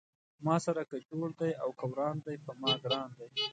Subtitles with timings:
[0.45, 3.27] ما سره که جوړ دی او که وران دی پۀ ما ګران دی